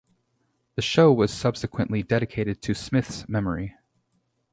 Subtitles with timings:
[0.77, 3.75] The show was subsequently dedicated to Smith's memory.